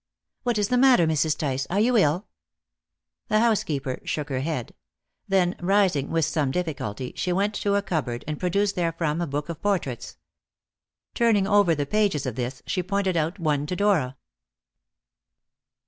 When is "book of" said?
9.27-9.61